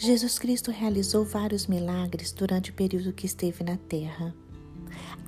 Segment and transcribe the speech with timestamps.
[0.00, 4.32] Jesus Cristo realizou vários milagres durante o período que esteve na terra.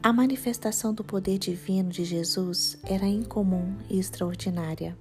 [0.00, 4.96] A manifestação do poder divino de Jesus era incomum e extraordinária.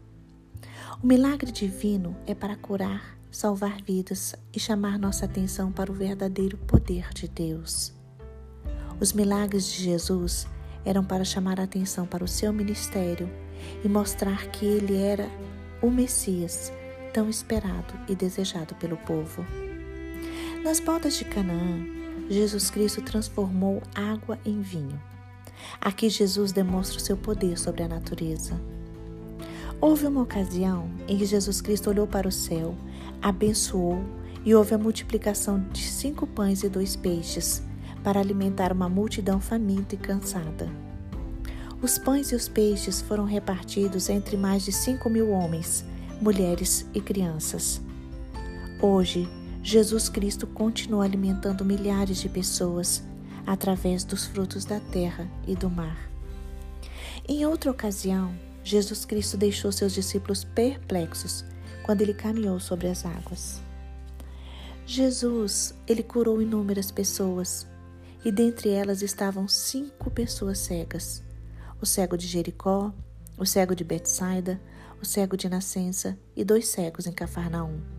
[1.04, 6.58] O milagre divino é para curar, salvar vidas e chamar nossa atenção para o verdadeiro
[6.58, 7.94] poder de Deus.
[9.00, 10.48] Os milagres de Jesus
[10.84, 13.30] eram para chamar a atenção para o seu ministério
[13.86, 15.30] e mostrar que ele era
[15.80, 16.74] o Messias,
[17.14, 19.46] tão esperado e desejado pelo povo.
[20.64, 21.86] Nas bodas de Canaã,
[22.30, 25.02] Jesus Cristo transformou água em vinho.
[25.80, 28.60] Aqui Jesus demonstra o seu poder sobre a natureza.
[29.80, 32.76] Houve uma ocasião em que Jesus Cristo olhou para o céu,
[33.22, 34.04] abençoou
[34.44, 37.64] e houve a multiplicação de cinco pães e dois peixes
[38.04, 40.70] para alimentar uma multidão faminta e cansada.
[41.82, 45.86] Os pães e os peixes foram repartidos entre mais de cinco mil homens,
[46.22, 47.82] mulheres e crianças.
[48.82, 49.28] Hoje,
[49.62, 53.04] Jesus Cristo continua alimentando milhares de pessoas
[53.46, 56.10] através dos frutos da terra e do mar.
[57.28, 61.44] Em outra ocasião, Jesus Cristo deixou seus discípulos perplexos
[61.84, 63.62] quando ele caminhou sobre as águas.
[64.86, 67.68] Jesus, ele curou inúmeras pessoas,
[68.24, 71.24] e dentre elas estavam cinco pessoas cegas:
[71.82, 72.94] o cego de Jericó,
[73.38, 74.60] o cego de Betsaida,
[75.02, 77.99] o cego de Nascença e dois cegos em Cafarnaum.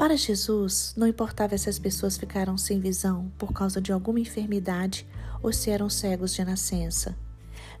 [0.00, 5.06] Para Jesus, não importava se as pessoas ficaram sem visão por causa de alguma enfermidade
[5.42, 7.14] ou se eram cegos de nascença.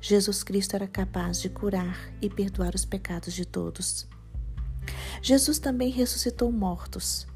[0.02, 4.06] Jesus Cristo era capaz de curar e perdoar os pecados de todos.
[5.22, 7.26] Jesus também ressuscitou mortos.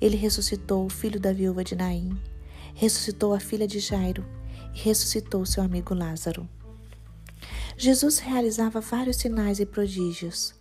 [0.00, 2.18] Ele ressuscitou o filho da viúva de Naim,
[2.74, 4.24] ressuscitou a filha de Jairo
[4.74, 6.48] e ressuscitou seu amigo Lázaro.
[7.76, 10.54] Jesus realizava vários sinais e prodígios.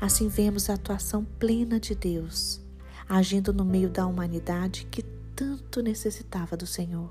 [0.00, 2.66] Assim vemos a atuação plena de Deus,
[3.08, 5.02] agindo no meio da humanidade que
[5.34, 7.10] tanto necessitava do Senhor.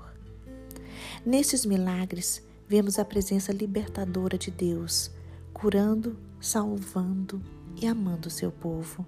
[1.24, 5.10] Nesses milagres, vemos a presença libertadora de Deus,
[5.52, 7.42] curando, salvando
[7.80, 9.04] e amando seu povo.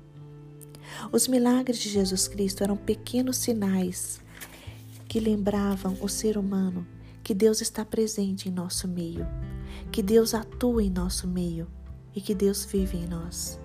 [1.13, 4.21] Os milagres de Jesus Cristo eram pequenos sinais
[5.07, 6.87] que lembravam o ser humano
[7.23, 9.27] que Deus está presente em nosso meio,
[9.93, 11.69] que Deus atua em nosso meio
[12.15, 13.61] e que Deus vive em nós.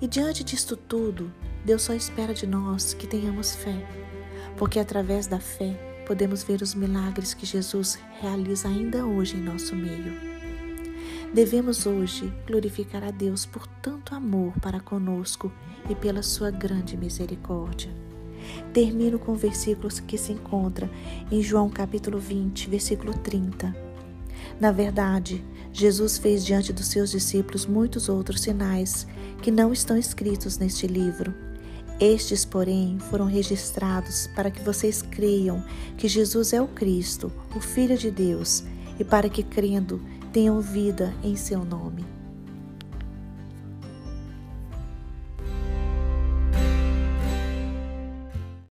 [0.00, 1.32] E diante disto tudo,
[1.64, 3.74] Deus só espera de nós que tenhamos fé,
[4.56, 5.72] porque através da fé
[6.06, 10.34] podemos ver os milagres que Jesus realiza ainda hoje em nosso meio.
[11.32, 15.50] Devemos hoje glorificar a Deus por tanto amor para conosco
[15.88, 17.90] e pela sua grande misericórdia.
[18.72, 20.88] Termino com versículos que se encontram
[21.32, 23.74] em João capítulo 20, versículo 30.
[24.60, 25.42] Na verdade,
[25.72, 29.06] Jesus fez diante dos seus discípulos muitos outros sinais
[29.42, 31.34] que não estão escritos neste livro.
[32.00, 35.64] Estes, porém, foram registrados para que vocês creiam
[35.96, 38.64] que Jesus é o Cristo, o Filho de Deus,
[38.98, 40.00] e para que, crendo,
[40.32, 42.04] tenham vida em seu nome.